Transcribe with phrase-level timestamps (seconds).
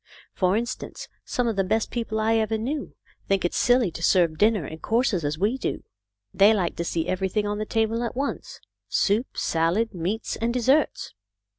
[0.33, 2.95] For instance, some of the best peo ple I ever knew
[3.27, 5.83] think it is silly to serve dinner in courses, as we do.
[6.33, 8.59] They like to see everything on the table at once,
[8.89, 11.13] soup, salad, meats, and desserts."